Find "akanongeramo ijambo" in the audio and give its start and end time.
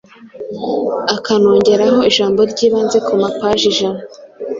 1.15-2.39